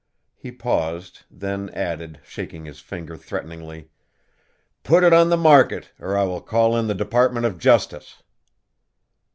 He 0.35 0.51
paused, 0.51 1.25
then 1.29 1.69
added, 1.75 2.21
shaking 2.23 2.65
his 2.65 2.79
finger 2.79 3.15
threateningly, 3.15 3.91
"Put 4.83 5.03
it 5.03 5.13
on 5.13 5.29
the 5.29 5.37
market 5.37 5.91
or 5.99 6.17
I 6.17 6.23
will 6.23 6.41
call 6.41 6.75
in 6.75 6.87
the 6.87 6.95
Department 6.95 7.45
of 7.45 7.59
Justice!" 7.59 8.23